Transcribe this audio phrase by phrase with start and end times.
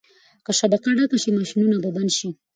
[0.45, 2.29] که شبکه ډکه شي ماشینونه به بند شي.